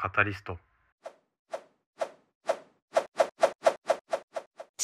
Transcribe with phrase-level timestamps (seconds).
[0.00, 0.52] カタリスト。
[0.52, 0.60] 思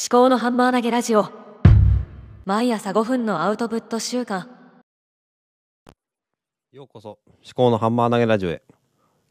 [0.09, 1.29] 考のハンマー投げラジオ。
[2.43, 4.49] 毎朝5分のアウトプット週間。
[6.73, 7.19] ようこそ。
[7.29, 8.61] 思考のハンマー投げラジオへ。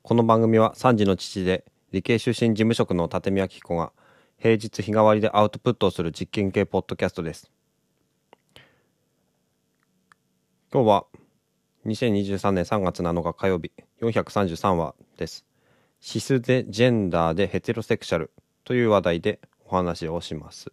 [0.03, 3.93] この番組は3児の父で理系出身事務職の立見明彦が
[4.39, 7.51] 平日日替わりでアウトプットをする実験系ポッドキャストです。
[10.73, 11.05] 今日は
[11.85, 13.71] 2023年3月7日火曜日
[14.01, 15.45] 433話です
[16.07, 18.31] シスでジェンダーでヘテロセクシャル
[18.65, 20.71] という話題でお話をします。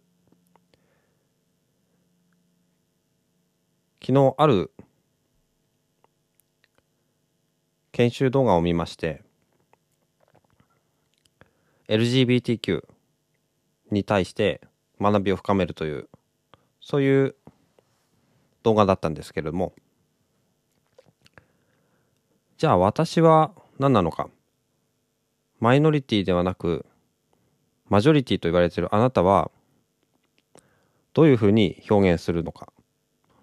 [4.02, 4.72] 昨日ある
[7.92, 9.22] 研修動画を見まして
[11.88, 12.84] LGBTQ
[13.90, 14.60] に対して
[15.00, 16.10] 学びを深めるという
[16.82, 17.36] そういう
[18.64, 19.72] 動画だったんですけれども。
[22.58, 24.28] じゃあ私は何なのか。
[25.62, 26.84] マイノリティではなく
[27.88, 29.48] マジョリティと言われているあなたは
[31.14, 32.72] どういうふうに表現するのか。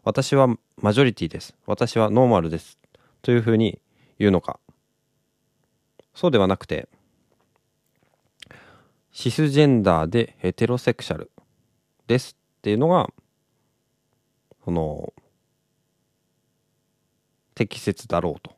[0.03, 0.49] 私は
[0.81, 1.55] マジョリティです。
[1.65, 2.77] 私はノーマルです。
[3.21, 3.79] というふうに
[4.17, 4.59] 言うのか。
[6.13, 6.89] そうではなくて
[9.13, 11.31] シスジェンダーでヘテロセクシャル
[12.07, 13.09] ですっていうのが
[14.65, 15.13] その
[17.55, 18.57] 適切だろうと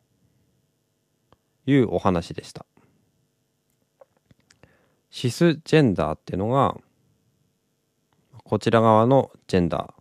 [1.66, 2.66] いうお話でした。
[5.12, 6.74] シスジェンダーっていうのが
[8.44, 9.92] こちら側のジェンダー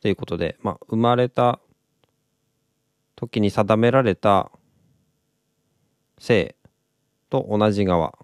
[0.00, 1.58] ということで、まあ、生まれた
[3.16, 4.52] 時に定められた
[6.18, 6.54] 性
[7.28, 8.16] と同じ側。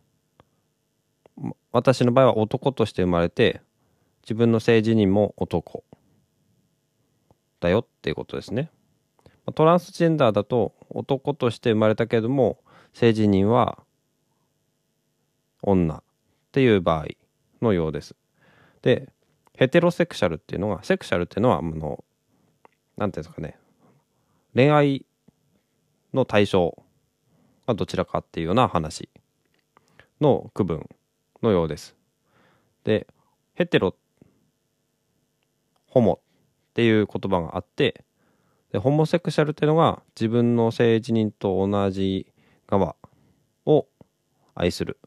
[1.73, 3.61] 私の場合は男として生まれて
[4.23, 5.83] 自分の性自認も男
[7.59, 8.71] だよっていうことですね。
[9.57, 12.59] トランスジェンダーだと男として生まれたけれども
[12.93, 13.84] 性自認は
[15.65, 16.03] 女っ
[16.53, 17.07] ていう場合
[17.63, 18.15] のようです。
[18.83, 19.09] で
[19.57, 22.05] ヘテロセクシャルっていうのがセクシャルっていうのはあの
[22.97, 23.57] 何ていうんですかね
[24.55, 25.07] 恋愛
[26.13, 26.77] の対象
[27.67, 29.09] がどちらかっていうような話
[30.21, 30.89] の区分
[31.43, 31.97] のようです。
[32.85, 33.07] で
[33.55, 33.95] ヘテロ
[35.89, 38.05] ホモっていう言葉があって
[38.73, 42.27] でホモセクシャルっていうのが自分の性自認と同じ
[42.67, 42.97] 側
[43.65, 43.87] を
[44.55, 44.99] 愛する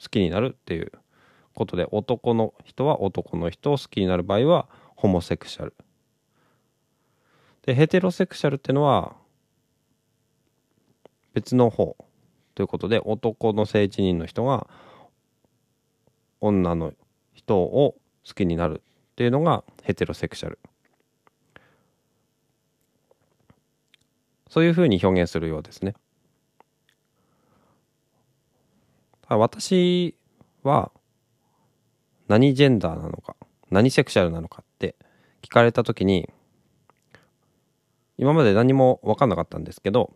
[0.00, 0.92] 好きになるっていう
[1.54, 5.74] ことで男の人は男の人を好きになる場合はホモセクシャル
[7.66, 9.14] でヘテロセクシャルっていうのは
[11.34, 11.96] 別の方
[12.54, 14.66] ということで男の性自認の人が
[16.40, 16.92] 女の
[17.34, 17.94] 人を
[18.26, 20.58] 好きになるっていうのがヘテロセクシャル
[24.48, 25.94] そういうふうに表現するようですね。
[29.36, 30.14] 私
[30.62, 30.90] は
[32.28, 33.36] 何ジェンダーなのか
[33.70, 34.96] 何セクシャルなのかって
[35.42, 36.28] 聞かれた時に
[38.18, 40.12] 今まで何も分かんなかったんですけど、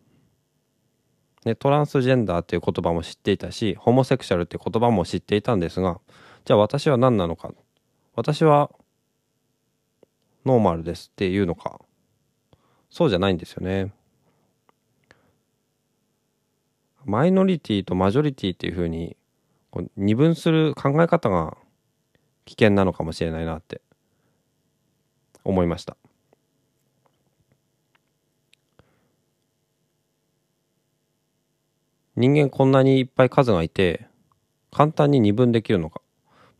[1.44, 6.00] ね、トランスジェンダーっていう言葉も知っていたしホモセクシャルっていう言葉も知っていたんですが
[6.44, 7.50] じゃあ私は何なのか
[8.14, 8.70] 私は
[10.44, 11.80] ノーマルですっていうのか
[12.90, 13.92] そうじゃないんですよね。
[17.04, 19.16] マイノリティとマジョリティっていうふうに
[19.96, 21.56] 二分する考え方が
[22.44, 23.80] 危険なのかもしれないなって
[25.44, 25.96] 思いました。
[32.16, 34.06] 人間こんなにいっぱい数がいて
[34.70, 36.00] 簡単に二分できるのか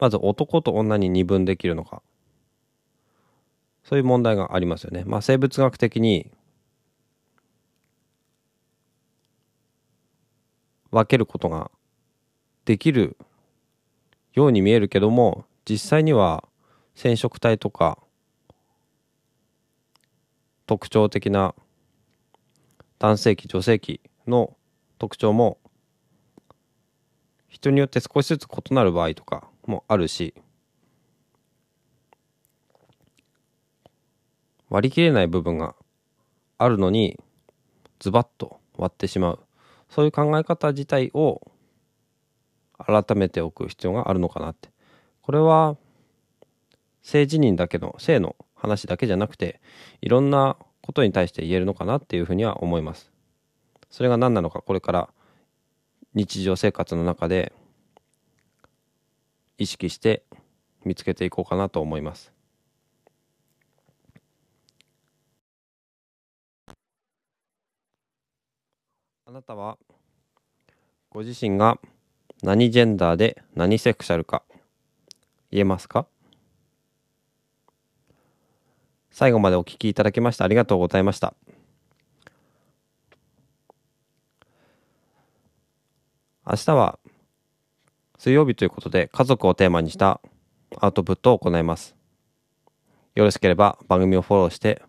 [0.00, 2.02] まず男と女に二分できるのか
[3.84, 5.04] そういう問題がありますよね。
[5.06, 6.30] まあ生物学的に
[10.94, 11.72] 分けることが
[12.64, 13.16] できる
[14.32, 16.44] ように見えるけども実際には
[16.94, 17.98] 染色体とか
[20.66, 21.56] 特徴的な
[23.00, 24.56] 男性器女性器の
[24.98, 25.58] 特徴も
[27.48, 30.32] 人によって少しずつ異なる場合とかもあるし
[34.70, 35.74] 割り切れない部分が
[36.56, 37.18] あるのに
[37.98, 39.43] ズバッと割ってしまう。
[39.94, 41.40] そういう考え方自体を
[42.84, 44.68] 改めておく必要があるのかなって。
[45.22, 45.76] これは
[47.02, 49.60] 性自認だけの性の話だけじゃなくて
[50.00, 53.12] いろんなことに対して言えるのかなっていうふうには思います。
[53.88, 55.08] それが何なのかこれから
[56.12, 57.52] 日常生活の中で
[59.58, 60.24] 意識して
[60.84, 62.33] 見つけていこうかなと思います。
[69.34, 69.78] なたは
[71.10, 71.80] ご自身が
[72.44, 74.44] 何ジェンダーで何セクシャルか
[75.50, 76.06] 言えますか？
[79.10, 81.34] 最後までお聞きいただきましてありがとうございました。
[86.46, 87.00] 明日は
[88.18, 90.20] 水曜日ということで家族をテーマにした
[90.78, 91.96] アウトプットを行います。
[93.16, 94.80] よろしければ番組をフォローして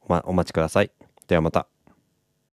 [0.00, 0.90] お,、ま、お待ちください。
[1.28, 1.68] ではまた。